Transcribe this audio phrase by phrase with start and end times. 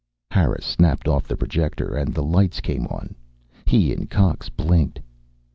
[0.31, 3.13] Harris snapped off the projector, and the lights came on.
[3.67, 4.99] He and Cox blinked.